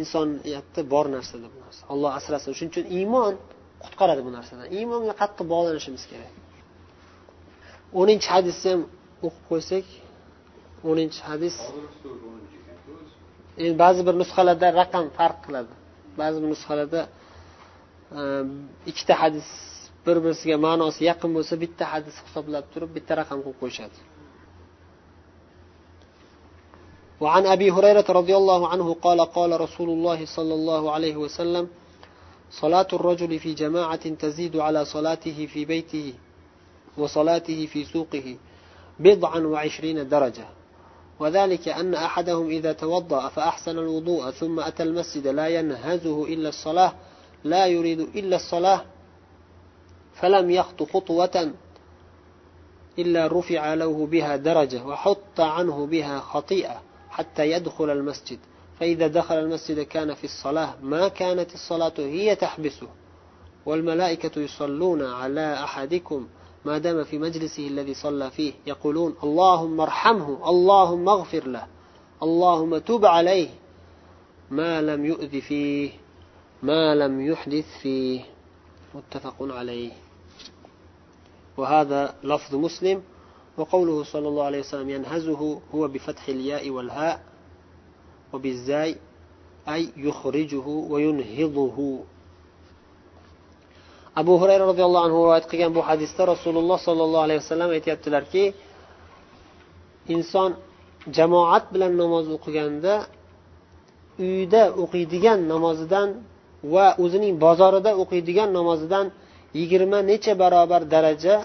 insoniyatda 0.00 0.80
bor 0.92 1.06
narsa 1.14 1.34
bu 1.54 1.58
narsa 1.64 1.82
alloh 1.92 2.10
asrasin. 2.18 2.50
Shuning 2.58 2.72
uchun 2.74 2.86
iymon 2.98 3.34
qutqaradi 3.83 4.21
bu 4.27 4.31
narsadan 4.37 4.67
iymonga 4.77 5.13
qattiq 5.21 5.45
bog'lanishimiz 5.53 6.03
kerak 6.11 6.33
o'ninchi 7.99 8.27
hadisni 8.35 8.69
ham 8.73 8.81
o'qib 9.27 9.43
qo'ysak 9.49 9.85
o'ninchi 10.89 11.21
hadis 11.29 11.55
endi 13.63 13.75
ba'zi 13.83 14.01
bir 14.07 14.15
nusxalarda 14.21 14.67
raqam 14.81 15.05
farq 15.17 15.37
qiladi 15.45 15.73
ba'zi 16.21 16.37
bir 16.43 16.49
nusxalarda 16.53 17.01
e, 18.19 18.21
ikkita 18.91 19.13
hadis 19.23 19.47
bir 20.05 20.17
birisiga 20.23 20.57
ma'nosi 20.67 21.01
yaqin 21.11 21.31
bo'lsa 21.37 21.53
bitta 21.63 21.83
hadis 21.93 22.15
hisoblab 22.25 22.65
turib 22.73 22.91
bitta 22.97 23.13
raqam 23.21 23.39
qo'yib 23.45 23.59
qo'yishadi 23.63 23.99
وعن 27.23 27.43
أبي 27.55 27.67
هريرة 27.71 28.07
رضي 28.19 28.35
الله 28.41 28.61
عنه 28.67 28.87
قال 29.05 29.19
قال 29.37 29.51
رسول 29.65 29.89
الله 29.95 30.19
صلى 30.25 30.53
الله 30.59 30.83
عليه 30.95 31.15
وسلم 31.23 31.65
صلاة 32.50 32.86
الرجل 32.92 33.38
في 33.38 33.54
جماعة 33.54 34.08
تزيد 34.08 34.56
على 34.56 34.84
صلاته 34.84 35.46
في 35.52 35.64
بيته 35.64 36.14
وصلاته 36.98 37.66
في 37.66 37.84
سوقه 37.84 38.36
بضعا 39.00 39.38
وعشرين 39.38 40.08
درجة. 40.08 40.44
وذلك 41.20 41.68
أن 41.68 41.94
أحدهم 41.94 42.48
إذا 42.48 42.72
توضأ 42.72 43.28
فأحسن 43.28 43.78
الوضوء 43.78 44.30
ثم 44.30 44.60
أتى 44.60 44.82
المسجد 44.82 45.26
لا 45.26 45.48
ينهزه 45.48 46.24
إلا 46.24 46.48
الصلاة 46.48 46.92
لا 47.44 47.66
يريد 47.66 48.00
إلا 48.00 48.36
الصلاة 48.36 48.84
فلم 50.14 50.50
يخط 50.50 50.82
خطوة 50.82 51.52
إلا 52.98 53.26
رفع 53.26 53.74
له 53.74 54.06
بها 54.06 54.36
درجة 54.36 54.84
وحط 54.86 55.40
عنه 55.40 55.86
بها 55.86 56.20
خطيئة 56.20 56.82
حتى 57.10 57.50
يدخل 57.50 57.90
المسجد. 57.90 58.38
فإذا 58.80 59.06
دخل 59.06 59.34
المسجد 59.34 59.80
كان 59.80 60.14
في 60.14 60.24
الصلاة 60.24 60.74
ما 60.82 61.08
كانت 61.08 61.54
الصلاة 61.54 61.92
هي 61.98 62.34
تحبسه. 62.34 62.88
والملائكة 63.66 64.40
يصلون 64.40 65.04
على 65.04 65.54
أحدكم 65.54 66.26
ما 66.64 66.78
دام 66.78 67.04
في 67.04 67.18
مجلسه 67.18 67.66
الذي 67.66 67.94
صلى 67.94 68.30
فيه 68.30 68.52
يقولون 68.66 69.14
اللهم 69.22 69.80
ارحمه 69.80 70.50
اللهم 70.50 71.08
اغفر 71.08 71.46
له 71.46 71.66
اللهم 72.22 72.78
تب 72.78 73.06
عليه. 73.06 73.48
ما 74.50 74.82
لم 74.82 75.04
يؤذ 75.04 75.40
فيه 75.40 75.90
ما 76.62 76.94
لم 76.94 77.26
يحدث 77.26 77.64
فيه. 77.82 78.20
متفق 78.94 79.34
عليه. 79.40 79.92
وهذا 81.56 82.14
لفظ 82.24 82.54
مسلم 82.54 83.02
وقوله 83.56 84.04
صلى 84.04 84.28
الله 84.28 84.44
عليه 84.44 84.60
وسلم 84.60 84.90
ينهزه 84.90 85.60
هو 85.74 85.88
بفتح 85.88 86.28
الياء 86.28 86.70
والهاء. 86.70 87.35
وبالزاي 88.35 88.95
أي 89.67 89.89
يخرجه 89.97 90.67
وينهضه 90.91 91.77
abu 94.15 94.33
hurayra 94.41 94.65
roziyallohu 94.71 95.05
anhu 95.07 95.17
rivoyat 95.23 95.45
qilgan 95.51 95.71
bu 95.77 95.81
hadisda 95.89 96.23
rasululloh 96.33 96.77
sollallohu 96.87 97.23
alayhi 97.27 97.41
vasallam 97.43 97.69
aytyaptilarki 97.77 98.43
inson 100.15 100.51
jamoat 101.17 101.65
bilan 101.73 101.93
namoz 102.01 102.25
o'qiganda 102.35 102.93
uyida 104.23 104.63
o'qiydigan 104.83 105.39
namozidan 105.53 106.09
va 106.73 106.87
o'zining 107.03 107.33
bozorida 107.45 107.91
o'qiydigan 108.01 108.49
namozidan 108.57 109.05
yigirma 109.59 109.99
necha 110.11 110.33
barobar 110.41 110.81
daraja 110.93 111.35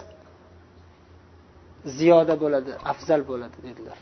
ziyoda 1.98 2.34
bo'ladi 2.42 2.70
afzal 2.92 3.20
bo'ladi 3.30 3.56
dedilar 3.66 3.98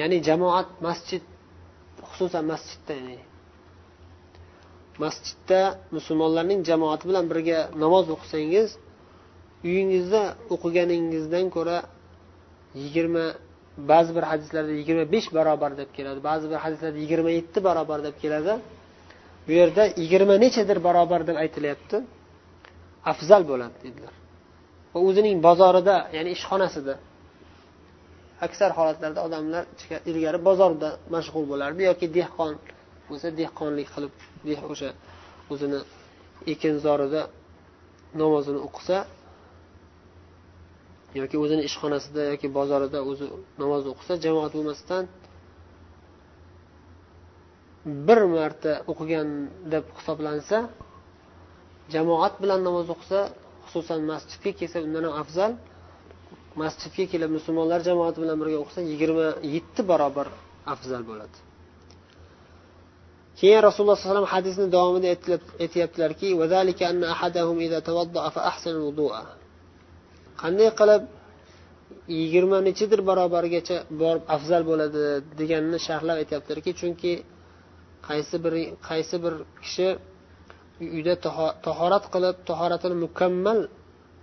ya'ni 0.00 0.18
jamoat 0.28 0.68
masjid 0.86 1.22
xususan 2.08 2.44
masjidda 2.52 2.92
ya'ni. 3.00 3.18
Masjidda 5.04 5.60
musulmonlarning 5.96 6.60
jamoati 6.70 7.04
bilan 7.10 7.24
birga 7.32 7.58
namoz 7.82 8.06
o'qisangiz 8.14 8.68
uyingizda 9.66 10.22
o'qiganingizdan 10.54 11.46
ko'ra 11.56 11.78
yigirma 12.82 13.26
ba'zi 13.90 14.10
bir 14.16 14.24
hadislarda 14.30 14.72
yigirma 14.80 15.04
besh 15.14 15.28
barobar 15.38 15.72
deb 15.80 15.90
keladi 15.96 16.20
ba'zi 16.30 16.46
bir 16.52 16.58
hadislarda 16.64 16.98
yigirma 17.04 17.30
yetti 17.38 17.58
barobar 17.68 17.98
deb 18.06 18.16
keladi. 18.22 18.52
Bu 19.46 19.52
yerda 19.60 19.82
yigirma 20.02 20.34
nechadir 20.44 20.78
barobar 20.86 21.20
deb 21.28 21.36
aytilyapti. 21.44 21.96
Afzal 23.12 23.42
bo'ladi 23.50 23.76
dedilar. 23.84 24.14
Va 24.92 24.98
o'zining 25.08 25.36
bozorida 25.48 25.94
ya'ni 26.16 26.30
ishxonasida 26.36 26.94
aksar 28.46 28.70
holatlarda 28.78 29.20
odamlar 29.26 29.64
ilgari 30.10 30.38
bozorda 30.48 30.88
mashg'ul 31.14 31.44
bo'lardi 31.52 31.82
yoki 31.90 32.06
dehqon 32.18 32.52
bo'lsa 33.08 33.28
dehqonlik 33.40 33.88
qilib 33.94 34.12
o'sha 34.72 34.90
o'zini 35.52 35.80
ekinzorida 36.52 37.22
namozini 38.22 38.60
o'qisa 38.68 38.96
yoki 41.20 41.36
o'zini 41.44 41.62
ishxonasida 41.68 42.22
yoki 42.32 42.48
bozorida 42.58 42.98
o'zi 43.10 43.26
namoz 43.62 43.82
o'qisa 43.92 44.12
jamoat 44.24 44.52
bo'lmasdan 44.56 45.04
bir 48.06 48.20
marta 48.36 48.72
o'qigan 48.92 49.28
deb 49.72 49.84
hisoblansa 49.98 50.58
jamoat 51.94 52.34
bilan 52.42 52.60
namoz 52.68 52.86
o'qisa 52.94 53.20
xususan 53.64 54.00
masjidga 54.10 54.50
kelsa 54.60 54.78
undan 54.86 55.04
ham 55.08 55.14
afzal 55.22 55.52
masjidga 56.62 57.04
kelib 57.12 57.30
musulmonlar 57.36 57.80
jamoati 57.88 58.18
bilan 58.22 58.36
birga 58.42 58.58
o'qisa 58.62 58.80
yigirma 58.92 59.26
yetti 59.54 59.80
barobar 59.90 60.28
afzal 60.74 61.02
bo'ladi. 61.10 61.36
Keyin 63.38 63.60
rasululloh 63.68 63.96
sallallohu 63.98 64.26
alayhi 64.26 64.30
vasallam 64.30 64.34
hadisni 64.36 64.66
davomida 64.76 65.08
aytyaptilarki 65.64 66.26
qanday 70.42 70.68
qilib 70.80 71.02
yigirma 72.18 72.58
nechidir 72.68 73.00
barobargacha 73.08 73.76
borib 74.02 74.24
afzal 74.36 74.62
bo'ladi 74.70 75.02
deganini 75.40 75.78
sharhlab 75.86 76.16
aytyaptilarki 76.22 76.72
chunki 76.80 77.12
qaysi 78.08 78.36
bir 78.44 78.54
qaysi 78.88 79.16
bir 79.24 79.34
kishi 79.64 79.88
uyda 80.96 81.14
tahorat 81.66 82.04
qilib 82.14 82.36
tahoratini 82.50 82.96
mukammal 83.04 83.58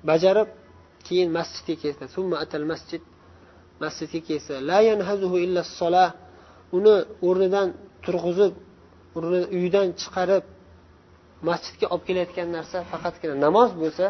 bajarib 0.09 0.49
keyin 1.07 1.29
masjidga 1.37 1.75
kelsa 1.83 2.03
masjid 2.71 3.01
masjidga 3.83 4.19
kelsa 4.27 4.53
la 4.69 4.79
yanhazuhu 4.89 5.37
illa 5.45 5.61
uni 6.77 6.95
o'rnidan 7.27 7.67
turg'izib 8.05 8.53
uydan 9.59 9.87
chiqarib 10.01 10.43
masjidga 11.49 11.85
olib 11.93 12.03
kelayotgan 12.07 12.47
narsa 12.57 12.77
faqatgina 12.91 13.35
namoz 13.45 13.69
bo'lsa 13.81 14.05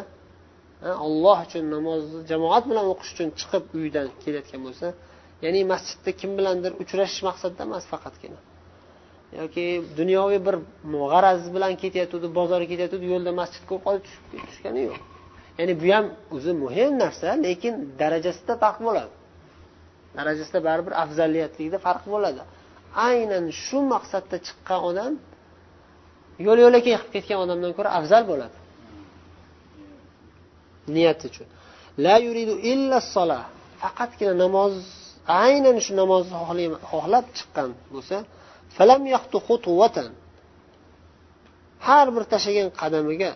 olloh 1.07 1.37
uchun 1.45 1.63
namozni 1.75 2.19
jamoat 2.31 2.63
bilan 2.69 2.85
o'qish 2.93 3.11
uchun 3.15 3.29
chiqib 3.39 3.63
uydan 3.79 4.07
kelayotgan 4.23 4.61
bo'lsa 4.67 4.87
ya'ni 5.45 5.61
masjidda 5.73 6.11
kim 6.19 6.31
bilandir 6.39 6.71
uchrashish 6.83 7.21
maqsadida 7.29 7.61
emas 7.67 7.85
faqatgina. 7.93 8.39
Yoki 9.39 9.65
dunyoviy 9.99 10.39
bir 10.47 10.55
g'araz 11.13 11.41
bilan 11.55 11.73
ketayotgandi 11.83 12.27
bozorga 12.39 12.67
ketayotgandi 12.71 13.07
yo'lda 13.13 13.31
masjid 13.41 13.63
ko'rib 13.69 13.83
qolib 13.87 14.03
tushgani 14.49 14.81
yo'q. 14.89 15.14
Ya'ni 15.59 15.74
bu 15.81 15.88
ham 15.95 16.05
o'zi 16.35 16.51
muhim 16.63 16.91
narsa 17.03 17.29
lekin 17.45 17.74
darajasida 18.01 18.53
farq 18.63 18.79
bo'ladi. 18.88 19.13
Darajasida 20.17 20.59
baribir 20.67 20.93
afzaliyatlikda 21.03 21.77
farq 21.88 22.03
bo'ladi. 22.13 22.41
Aynan 23.09 23.45
shu 23.63 23.77
maqsadda 23.93 24.38
chiqqan 24.47 24.79
odam 24.89 25.13
yo'l 26.45 26.59
yo'lakay 26.65 26.93
qilib 26.95 27.12
ketgan 27.15 27.38
odamdan 27.45 27.71
ko'ra 27.77 27.89
afzal 28.00 28.24
bo'ladi. 28.31 28.57
Niyat 30.95 31.19
uchun. 31.29 31.47
La 32.05 32.15
yuridu 32.25 32.53
illa 32.71 32.97
sola 33.13 33.39
faqatgina 33.81 34.33
namoz 34.43 34.74
aynan 35.45 35.77
shu 35.85 35.91
namozni 36.01 36.35
xohlab 36.91 37.25
chiqqan 37.38 37.69
bo'lsa 37.93 38.17
falam 38.77 39.01
har 41.88 42.07
bir 42.15 42.24
tashlagan 42.33 42.69
qadamiga 42.81 43.31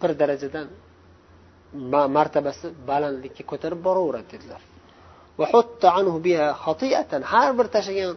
bir 0.00 0.10
darajadan 0.20 0.66
martabasi 2.16 2.66
balandlikka 2.90 3.42
ko'tarib 3.50 3.80
boraveradi 3.86 4.28
dedilar. 4.34 4.62
Har 7.32 7.50
bir 7.58 7.66
tashlagan 7.74 8.16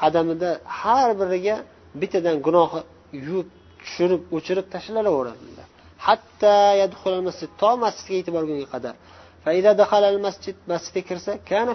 qadamida 0.00 0.50
har 0.80 1.10
biriga 1.20 1.56
bittadan 2.00 2.36
gunohi 2.46 2.80
yuvib 3.26 3.48
tushirib 3.80 4.22
o'chirib 4.36 4.66
tashlanaveradi 4.74 5.62
hatto 6.06 6.54
masjid 7.28 7.50
to 7.60 7.70
masjidga 7.84 8.14
yetib 8.20 8.34
borgunga 8.36 8.66
qadar. 8.74 8.94
Masjidga 10.74 11.02
kirsa 11.08 11.32
kana 11.48 11.72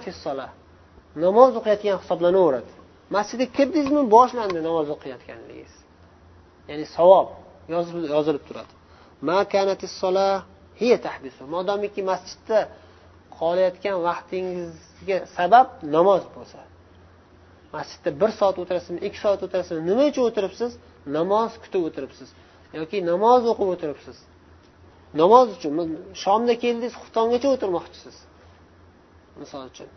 namoz 1.26 1.52
o'qiyotgan 1.60 1.98
hisoblanaveradi. 2.04 2.72
Masjidga 3.16 3.48
kirdingizmi 3.58 4.04
boshlandi 4.16 4.60
namoz 4.68 4.88
o'qiyotganligingiz. 4.96 5.74
Ya'ni 6.70 6.86
savob 6.98 7.28
yozilib 8.16 8.44
turadi. 8.48 8.74
Modomiki 11.56 12.02
masjidda 12.12 12.60
qolayotgan 13.38 13.98
vaqtingizga 14.08 15.18
sabab 15.38 15.68
namoz 15.96 16.24
bo'lsa. 16.36 16.60
Masjidda 17.76 18.10
bir 18.22 18.32
soat 18.40 18.56
o'tirasizmi 18.62 19.00
ikki 19.08 19.20
soat 19.26 19.42
o'tirasizmi 19.46 19.84
nima 19.90 20.04
uchun 20.12 20.24
o'tiribsiz? 20.30 20.72
Namoz 21.18 21.52
kutib 21.64 21.82
o'tiribsiz 21.90 22.30
yoki 22.74 22.98
namoz 23.12 23.42
o'qib 23.52 23.70
o'tiribsiz? 23.74 24.18
Namoz 25.22 25.48
uchun 25.58 25.74
shomda 26.24 26.54
keldingiz 26.64 26.94
xuftongacha 27.02 27.48
o'tirmoqchisiz. 27.56 28.16
Misol 29.42 29.64
uchun 29.72 29.90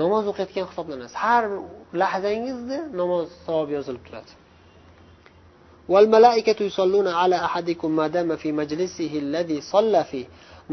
namoz 0.00 0.24
o'qiyotgan 0.30 0.66
hisoblanasiz. 0.70 1.16
Har 1.24 1.42
bir 1.50 1.60
lahzangizda 2.02 2.78
namoz 3.00 3.26
savobi 3.46 3.72
yozilib 3.78 4.02
turadi. 4.06 4.32
والملائكة 5.92 6.58
يصلون 6.68 7.08
على 7.20 7.36
أحدكم 7.48 7.90
ما 7.98 8.06
دام 8.14 8.36
في 8.36 8.48
مجلسه 8.60 9.12
الذي 9.24 9.58
صلى 9.72 10.04
فيه 10.10 10.26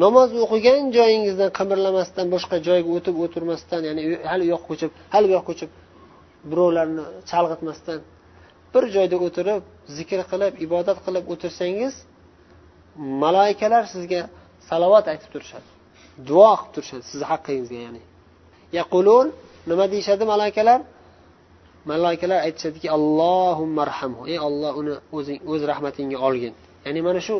namoz 0.03 0.29
o'qigan 0.43 0.83
joyingizdan 0.97 1.49
qimirlamasdan 1.59 2.25
boshqa 2.33 2.57
joyga 2.67 2.89
o'tib 2.97 3.15
o'tirmasdan 3.23 3.81
ya'ni 3.89 4.03
hali 4.31 4.43
u 4.47 4.49
yoqqa 4.53 4.67
ko'chib 4.71 4.91
hali 5.13 5.25
bu 5.29 5.33
yoqqa 5.37 5.47
ko'chib 5.49 5.69
birovlarni 6.51 7.03
chalg'itmasdan 7.31 7.99
bir 8.73 8.83
joyda 8.95 9.17
o'tirib 9.27 9.61
zikr 9.97 10.19
qilib 10.31 10.53
ibodat 10.65 10.97
qilib 11.05 11.25
o'tirsangiz 11.33 11.93
maloikalar 13.23 13.83
sizga 13.93 14.21
salovat 14.69 15.05
aytib 15.13 15.29
turishadi 15.33 15.67
duo 16.29 16.51
qilib 16.59 16.73
turishadi 16.75 17.03
sizni 17.11 17.25
haqqingizga 17.31 17.79
ya'ni. 17.85 18.01
Yaqulun 18.79 19.25
nima 19.69 19.85
deyishadi 19.93 20.23
malaikalar? 20.33 20.79
Malaikalar 21.91 22.39
aytishadiki 22.47 22.87
allohummarhamhu 22.97 24.21
ey 24.31 24.37
olloh 24.47 24.71
uni 24.81 24.93
o'zing 25.17 25.39
o'z 25.51 25.61
rahmatingga 25.71 26.17
olgin. 26.27 26.53
Ya'ni 26.85 27.01
mana 27.07 27.19
shu 27.27 27.35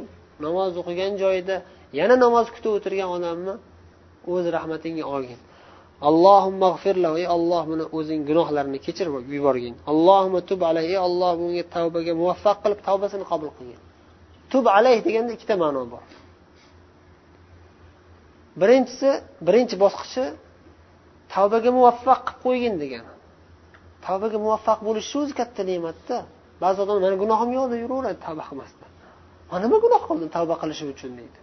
namoz 0.45 0.73
o'qigan 0.81 1.13
joyida 1.23 1.55
yana 1.99 2.15
namoz 2.23 2.47
kutib 2.55 2.71
o'tirgan 2.77 3.09
odamni 3.17 3.53
o'z 4.33 4.45
rahmatingga 4.55 5.05
olgin. 5.15 5.39
Allohumma 6.09 6.67
ey 7.21 7.27
olloh 7.35 7.63
buni 7.71 7.85
o'zing 7.97 8.21
gunohlarini 8.29 8.79
kechirib 8.85 9.13
yuborgin. 9.35 9.75
Allohumma 9.91 10.39
tub 10.49 10.61
alay 10.69 10.85
ey 10.93 10.99
olloh 11.07 11.31
bunga 11.39 11.63
tavbaga 11.75 12.13
muvaffaq 12.21 12.57
qilib 12.63 12.79
tavbasini 12.87 13.25
qabul 13.31 13.49
qilgin. 13.57 13.81
Tub 14.51 14.65
alayh 14.77 14.99
deganda 15.07 15.31
ikkita 15.37 15.55
ma'no 15.63 15.81
bor. 15.93 16.03
Birinchisi 18.61 19.09
birinchi 19.47 19.75
bosqichi 19.83 20.25
tavbaga 21.33 21.69
muvaffaq 21.77 22.19
qilib 22.27 22.41
qo'ygin 22.43 22.75
degani. 22.83 23.11
Tavbaga 24.05 24.37
muvaffaq 24.45 24.79
bo'lish 24.87 25.11
o'zi 25.19 25.33
katta 25.39 25.61
ne'matda. 25.71 26.17
Ba'zi 26.63 26.77
odamlar 26.83 27.03
mani 27.05 27.17
gunohim 27.23 27.49
yo'q 27.57 27.65
deb 27.71 27.79
yuraveradi 27.85 28.19
tavba 28.25 28.43
qilmasdan. 28.49 28.89
Man 29.49 29.59
nima 29.63 29.77
gunoh 29.85 30.01
qildim 30.09 30.29
tavba 30.37 30.55
qilishim 30.61 30.87
uchun? 30.95 31.11
deydi. 31.19 31.39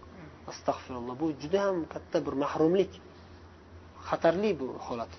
Astag'firulloh 0.51 1.15
bu 1.21 1.27
juda 1.41 1.59
ham 1.65 1.77
katta 1.93 2.17
bir 2.25 2.33
mahrumlik. 2.43 2.91
Xatarli 4.07 4.51
bu 4.59 4.67
holat. 4.87 5.11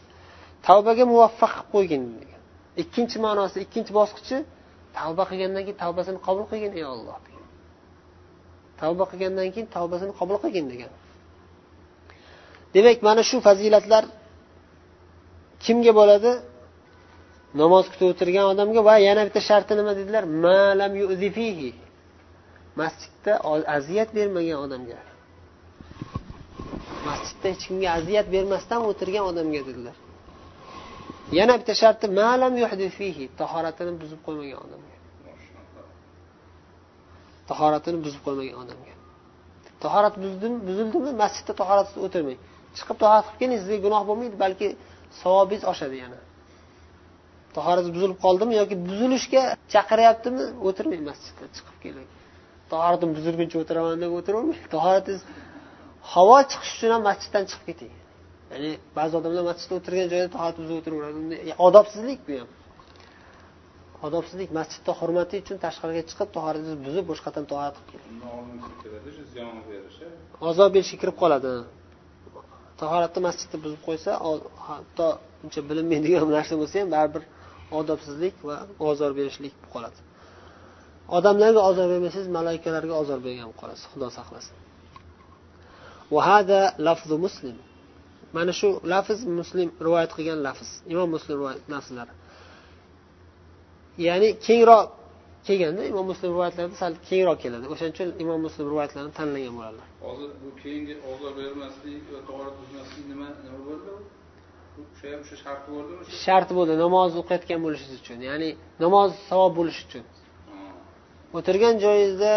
Tavbaga 0.67 1.05
muvaffaq 1.13 1.53
qilib 1.57 1.69
qo'ygin 1.75 2.03
degan. 2.21 2.41
Ikkinchi 2.83 3.17
ma'nosi 3.27 3.57
ikkinchi 3.65 3.93
bosqichi 3.99 4.37
tavba 4.99 5.23
qilgandan 5.31 5.63
keyin 5.67 5.79
tavbasini 5.85 6.19
qabul 6.27 6.45
qilgin 6.51 6.73
ey 6.81 6.87
olloh 6.95 7.19
tavba 8.81 9.05
qilgandan 9.11 9.49
keyin 9.55 9.69
tavbasini 9.77 10.13
qabul 10.21 10.37
qilgin 10.43 10.67
degan. 10.73 10.93
Demak 12.75 12.99
mana 13.09 13.23
shu 13.29 13.37
fazilatlar 13.47 14.05
kimga 15.65 15.93
bo'ladi? 16.01 16.31
Namoz 17.61 17.85
kutib 17.93 18.07
o'tirgan 18.13 18.47
odamga 18.53 18.81
va 18.89 18.95
yana 19.09 19.23
bitta 19.29 19.41
sharti 19.49 19.73
nima? 19.79 19.93
dedilar 19.99 20.25
malam 20.47 20.93
yuzifihi 21.03 21.71
masjidda 22.81 23.33
aziyat 23.77 24.11
bermagan 24.19 24.59
odamga. 24.67 24.99
Masjidda 27.09 27.47
hech 27.53 27.63
kimga 27.69 27.89
aziyat 27.99 28.27
bermasdan 28.35 28.81
o'tirgan 28.91 29.25
odamga 29.31 29.61
dedilar. 29.69 29.97
Yana 31.39 31.55
bitta 31.61 31.75
sharti 31.83 32.07
malam 32.23 32.53
yuhdifihi 32.63 33.25
tahoratini 33.41 33.93
buzib 34.03 34.21
qo'ymagan 34.27 34.61
odamga. 34.67 34.95
Tahoratini 37.51 37.99
buzib 38.05 38.21
qo'ymagan 38.27 38.59
odamga. 38.65 38.95
Tahorat 39.85 40.15
buzildimi? 40.23 41.13
Masjidda 41.23 41.53
tahoratsiz 41.61 41.99
o'tirmang. 42.07 42.39
Chiqib 42.77 42.97
tahorat 43.03 43.25
qilib 43.27 43.39
keling 43.41 43.59
sizga 43.63 43.79
gunoh 43.87 44.03
bo'lmaydi 44.09 44.37
balki 44.45 44.67
savobingiz 45.21 45.65
oshadi 45.73 45.97
yana. 46.05 46.19
Tahorat 47.57 47.87
buzilib 47.95 48.19
qoldimi 48.25 48.55
yoki 48.61 48.77
buzilishga 48.89 49.43
chaqiryaptimi? 49.75 50.45
O'tirmang 50.69 51.03
masjidda 51.11 51.47
chiqib 51.57 51.77
keling 51.85 52.09
tahoratim 52.73 53.11
buzilguncha 53.17 53.57
o'tiraman 53.63 53.97
deb 54.05 54.13
o'tiravermang 54.19 54.61
tahoratingiz 54.75 55.23
havo 56.13 56.39
chiqish 56.51 56.73
uchun 56.77 56.91
ham 56.95 57.03
masjiddan 57.11 57.45
chiqib 57.51 57.65
keting. 57.71 57.93
Ya'ni 58.53 58.71
ba'zi 58.99 59.13
odamlar 59.21 59.45
masjidda 59.51 59.75
o'tirgan 59.81 60.07
joyda 60.13 60.29
tahorat 60.37 60.57
buzib 60.63 60.77
o'tiraveradi. 60.81 61.21
Odobsizlik 61.67 62.21
bu 62.29 62.35
ham. 62.41 62.51
Odobsizlik 64.07 64.51
masjidda 64.59 64.93
hurmati 65.01 65.35
uchun 65.43 65.57
tashqariga 65.67 66.03
chiqib 66.11 66.29
tahoratingizni 66.37 66.81
buzib 66.89 67.05
boshqatdan 67.11 67.45
tahorat 67.53 67.77
qilib 67.89 68.03
keling 68.03 68.19
ozob 70.51 70.71
berishga 70.77 70.97
kirib 71.03 71.17
qoladi. 71.23 71.53
Tahoratni 72.83 73.21
masjidda 73.29 73.57
buzib 73.65 73.81
qo'ysa 73.89 74.11
hatto 74.69 75.07
uncha 75.45 75.61
bilinmaydigan 75.69 76.23
narsa 76.39 76.55
bo'lsa 76.61 76.77
ham 76.83 76.91
baribir 76.97 77.23
odobsizlik 77.81 78.35
va 78.49 78.57
ozor 78.79 79.11
berishlik 79.19 79.55
bo'lib 79.55 79.71
qoladi. 79.75 79.99
Odamlarga 81.17 81.61
ozor 81.71 81.87
bermasangiz 81.93 82.29
malaikalarga 82.39 82.95
ozor 83.03 83.19
bergan 83.27 83.47
bo'lib 83.49 83.61
qolasiz 83.63 83.85
xudo 83.93 84.09
saqlasin. 84.19 84.55
Lafzu 86.87 87.17
muslim. 87.27 87.57
Mana 88.37 88.53
shu 88.61 88.69
lafz 88.93 89.19
muslim 89.41 89.69
rivoyat 89.87 90.11
qilgan 90.17 90.39
lafz 90.47 90.69
imom 90.93 91.09
muslim 91.17 91.35
rivoyat 91.41 91.61
lafzlari. 91.75 92.15
Ya'ni 94.07 94.29
kengroq 94.47 94.87
kelganda 95.47 95.83
imom 95.93 96.07
muslim 96.13 96.29
rivoyatlarida 96.35 96.77
sal 96.83 96.93
kengroq 97.09 97.39
keladi. 97.45 97.65
O'shaning 97.73 97.95
uchun 97.97 98.09
imom 98.25 98.41
muslim 98.47 98.65
rivoyatlarini 98.73 99.13
tanlagan 99.19 99.55
bo'ladilar 99.59 99.87
hozir 100.07 100.31
bu 100.43 100.49
keyingi 100.63 100.95
ozor 101.13 101.33
bermaslik 101.41 102.03
va 102.13 102.21
torat 102.29 102.55
buzmaslik 102.61 103.05
nima 103.13 103.29
nima 103.45 103.61
bo'ldi? 103.69 103.93
O'sha 104.83 105.07
ham 105.13 105.21
o'sha 105.35 105.53
bo'ldimi? 105.75 106.03
Sharti 106.25 106.53
bo'ldi 106.59 106.75
namoz 106.85 107.11
o'qiyotgan 107.21 107.61
bo'lishingiz 107.65 107.99
uchun 108.03 108.19
ya'ni 108.29 108.49
namoz 108.85 109.11
savob 109.29 109.53
bo'lishi 109.59 109.83
uchun. 109.89 110.05
O'tirgan 111.39 111.75
joyingizda 111.85 112.35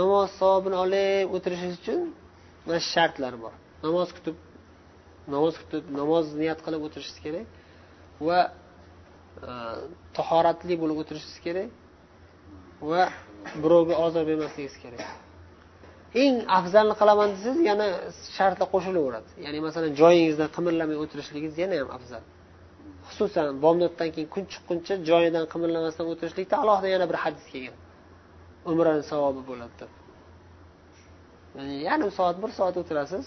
namoz 0.00 0.28
savobini 0.40 0.76
olib 0.84 1.26
o'tirishingiz 1.36 1.76
uchun 1.82 2.00
mana 2.66 2.78
shu 2.84 2.88
shartlar 2.96 3.34
bor. 3.44 3.54
Namoz 3.86 4.08
kutib 4.16 4.36
namoz 5.34 5.54
kutib 5.62 5.84
namoz 6.00 6.24
niyat 6.40 6.60
qilib 6.66 6.82
o'tirishingiz 6.86 7.20
kerak 7.26 7.46
va 8.28 8.38
e, 9.48 9.50
tahoratli 10.16 10.74
bo'lib 10.82 10.96
o'tirishingiz 11.02 11.38
kerak 11.46 11.70
va 12.90 13.02
birovga 13.62 13.94
ozor 14.06 14.24
bermasligingiz 14.30 14.76
kerak 14.84 15.02
eng 16.14 16.36
afzalni 16.58 16.94
qilaman 17.00 17.28
desangiz 17.34 17.64
yana 17.70 17.86
shartlar 18.36 18.68
qo'shilaveradi. 18.74 19.28
Ya'ni 19.44 19.58
masalan 19.66 19.92
joyingizda 20.00 20.46
qimirlamay 20.56 20.96
o'tirishligingiz 21.02 21.56
yana 21.62 21.74
ham 21.80 21.90
afzal. 21.96 22.22
Xususan 23.08 23.46
bomdoddan 23.64 24.08
keyin 24.14 24.28
kun 24.34 24.44
chiqquncha 24.52 24.94
joyidan 25.10 25.44
qimirlamasdan 25.52 26.06
o'tirishlikda 26.12 26.54
alohida 26.62 26.88
yana 26.94 27.06
bir 27.10 27.18
hadis 27.24 27.44
kelgan. 27.52 27.76
Umrani 28.70 29.04
savobi 29.12 29.42
bo'ladi 29.50 29.74
deb. 29.80 29.90
Ya'ni 31.56 31.74
yarim 31.88 32.10
soat 32.18 32.36
bir 32.42 32.50
soat 32.58 32.74
o'tirasiz 32.82 33.24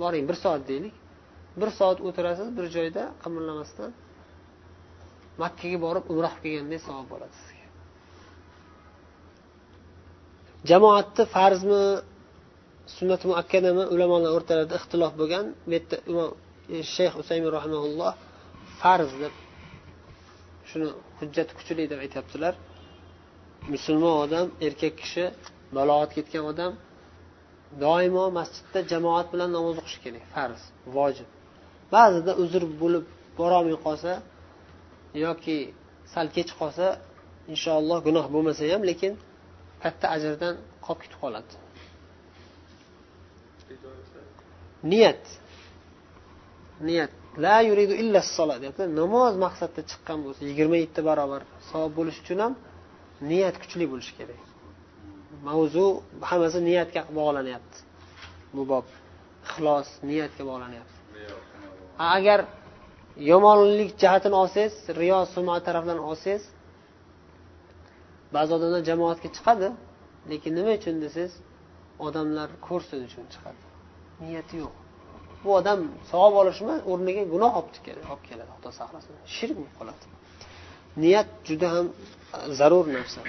boring 0.00 0.24
bir 0.30 0.36
soat 0.44 0.62
deylik. 0.70 0.94
Bir 1.60 1.70
soat 1.78 1.98
o'tirasiz 2.08 2.48
bir 2.56 2.66
joyda 2.76 3.02
qimirlamasdan 3.22 3.90
makkaga 5.42 5.78
borib 5.86 6.04
umra 6.12 6.30
qilib 6.34 6.42
kelganday 6.44 6.80
savob 6.88 7.06
bo'ladi 7.12 7.34
sizga. 7.40 7.57
Jamoatni 10.70 11.24
farzmi 11.34 11.82
sunnati 12.96 13.24
muakkadami 13.30 13.84
ulamolar 13.94 14.30
o'rtalarida 14.36 14.76
ixtilof 14.80 15.12
bo'lgan 15.20 15.44
bu 15.66 15.70
yerda 15.76 15.96
imom 16.10 16.30
e, 16.74 16.76
shayx 16.94 17.12
usaymin 17.22 17.50
rahimaulloh 17.58 18.12
farz 18.80 19.10
deb 19.22 19.34
shuni 20.68 20.88
hujjati 21.18 21.52
kuchli 21.58 21.84
deb 21.92 22.00
aytyaptilar. 22.04 22.54
Musulmon 23.74 24.14
odam 24.24 24.46
erkak 24.66 24.94
kishi 25.02 25.24
balog'at 25.76 26.10
ketgan 26.16 26.44
odam 26.52 26.72
doimo 27.84 28.24
masjidda 28.38 28.80
jamoat 28.92 29.26
bilan 29.32 29.50
namoz 29.56 29.76
o'qishi 29.80 29.98
kerak 30.04 30.24
farz 30.34 30.60
vojib. 30.96 31.28
Ba'zida 31.94 32.32
uzr 32.42 32.62
bo'lib 32.82 33.04
borolmay 33.38 33.76
qolsa 33.86 34.12
yoki 35.24 35.58
sal 36.12 36.26
kech 36.36 36.50
qolsa 36.60 36.86
inshaalloh 37.52 37.98
gunoh 38.06 38.26
bo'lmasa 38.34 38.62
ham 38.74 38.82
lekin 38.90 39.12
katta 39.82 40.06
ajrdan 40.16 40.54
qolib 40.86 41.00
ketib 41.02 41.18
qoladi. 41.24 41.52
Niyat. 44.92 45.24
Niyat. 46.88 47.12
La 47.44 47.56
yuridu 47.68 47.94
illa 48.02 48.20
deyapti 48.62 48.82
namoz 49.00 49.34
maqsadda 49.44 49.80
chiqqan 49.90 50.18
bo'lsa 50.24 50.40
yigirma 50.50 50.76
yetti 50.84 51.00
barobar 51.08 51.42
savob 51.70 51.92
bo'lishi 51.98 52.20
uchun 52.24 52.38
ham 52.44 52.52
niyat 53.30 53.56
kuchli 53.62 53.84
bo'lishi 53.92 54.12
kerak. 54.18 54.40
Mavzu 55.48 55.84
hammasi 56.30 56.58
niyatga 56.68 57.00
bog'lanyapti. 57.18 57.76
Bu 58.56 58.62
bob. 58.72 58.86
Ixlos 59.46 59.88
niyatga 60.10 60.42
bog'lanyapti. 60.50 60.96
Agar 62.14 62.40
yomonlik 63.30 63.90
jihatini 64.00 64.36
olsangiz 64.42 64.74
riyo 65.00 65.20
suma 65.34 65.56
tarafdan 65.66 65.98
olsangiz 66.08 66.42
ba'zi 68.34 68.50
odamlar 68.58 68.80
jamoatga 68.90 69.28
chiqadi 69.36 69.68
lekin 70.30 70.52
nima 70.58 70.72
uchun 70.78 70.96
desangiz 71.04 71.34
odamlar 72.06 72.48
ko'rsin 72.68 73.00
uchun 73.08 73.24
chiqadi. 73.32 73.62
Niyati 74.24 74.54
yo'q. 74.62 74.74
Bu 75.44 75.50
odam 75.60 75.80
savob 76.10 76.34
olishmi 76.42 76.74
o'rniga 76.92 77.24
gunoh 77.34 77.52
olib 77.60 77.76
keladi 78.28 78.50
xudo 78.56 78.70
saqlasin 78.80 79.12
shirk 79.36 79.54
bo'lib 79.58 79.74
qoladi. 79.80 80.04
Niyat 81.02 81.28
juda 81.48 81.68
ham 81.74 81.86
e, 82.36 82.38
zarur 82.58 82.86
narsa. 82.96 83.20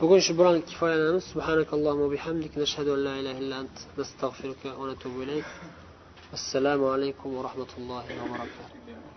Bugun 0.00 0.20
shu 0.26 0.32
bilan 0.38 0.56
kifoyalanamiz 0.70 1.24
subhanakallohumma 1.32 2.08
bihamdik 2.14 2.52
nashhadu 2.62 2.90
an 2.96 3.00
la 3.06 3.14
ilaha 3.20 3.38
illa 3.42 3.56
ant 3.62 3.76
nastag'firuka 3.98 4.68
va 4.78 4.84
natubu 4.90 5.18
ilayk. 5.24 5.48
Assalomu 6.36 6.86
alaykum 6.94 7.28
va 7.36 7.40
rahmatullohi 7.48 8.10
va 8.20 8.24
barakatuh. 8.32 9.13